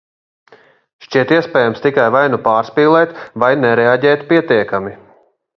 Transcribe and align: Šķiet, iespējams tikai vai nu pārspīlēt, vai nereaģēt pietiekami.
Šķiet, 1.07 1.33
iespējams 1.35 1.83
tikai 1.83 2.07
vai 2.17 2.23
nu 2.37 2.41
pārspīlēt, 2.49 3.15
vai 3.45 3.53
nereaģēt 3.67 4.29
pietiekami. 4.33 4.99